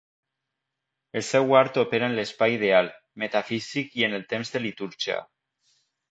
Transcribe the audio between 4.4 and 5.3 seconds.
de litúrgia.